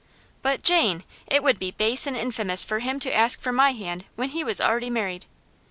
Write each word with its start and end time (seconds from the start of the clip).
"But, 0.41 0.63
Jane, 0.63 1.03
it 1.27 1.43
would 1.43 1.59
be 1.59 1.69
base 1.69 2.07
and 2.07 2.17
infamous 2.17 2.65
for 2.65 2.79
him 2.79 2.99
to 3.01 3.13
ask 3.13 3.39
for 3.39 3.51
my 3.51 3.73
hand 3.73 4.05
when 4.15 4.29
he 4.29 4.43
was 4.43 4.59
already 4.59 4.89
married." 4.89 5.27